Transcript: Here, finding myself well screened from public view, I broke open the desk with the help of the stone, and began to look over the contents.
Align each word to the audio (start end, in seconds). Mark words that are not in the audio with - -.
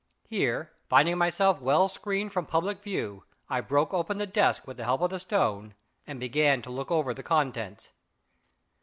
Here, 0.27 0.71
finding 0.89 1.19
myself 1.19 1.61
well 1.61 1.87
screened 1.87 2.33
from 2.33 2.47
public 2.47 2.81
view, 2.81 3.23
I 3.51 3.61
broke 3.61 3.93
open 3.93 4.17
the 4.17 4.25
desk 4.25 4.65
with 4.65 4.77
the 4.77 4.83
help 4.83 4.99
of 5.01 5.11
the 5.11 5.19
stone, 5.19 5.75
and 6.07 6.19
began 6.19 6.63
to 6.63 6.71
look 6.71 6.89
over 6.89 7.13
the 7.13 7.21
contents. 7.21 7.91